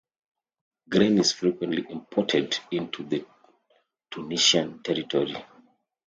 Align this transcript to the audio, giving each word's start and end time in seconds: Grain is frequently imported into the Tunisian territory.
Grain 0.89 1.19
is 1.19 1.31
frequently 1.33 1.85
imported 1.87 2.57
into 2.71 3.03
the 3.03 3.23
Tunisian 4.09 4.81
territory. 4.81 5.35